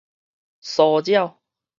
[0.63, 1.37] 騷擾